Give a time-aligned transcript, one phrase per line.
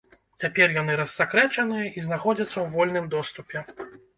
[0.43, 3.57] Цяпер яны рассакрэчаныя і знаходзяцца ў вольным доступе.